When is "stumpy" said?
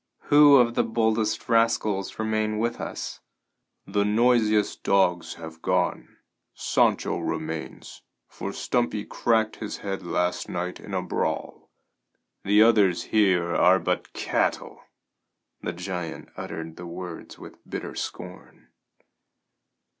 8.51-9.05